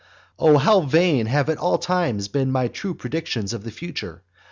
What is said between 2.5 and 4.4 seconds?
my too true predictions of the future!